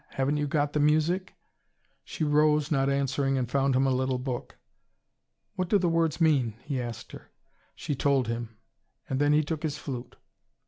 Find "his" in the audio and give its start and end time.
9.61-9.77